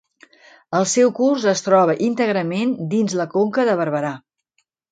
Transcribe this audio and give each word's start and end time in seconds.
El 0.77 0.87
seu 0.93 1.11
curs 1.19 1.45
es 1.51 1.61
troba 1.67 1.95
íntegrament 2.07 2.73
dins 2.97 3.17
la 3.23 3.31
Conca 3.37 3.69
de 3.71 3.79
Barberà. 3.85 4.15